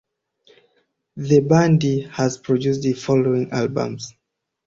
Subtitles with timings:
[1.17, 4.15] The band has produced following albums.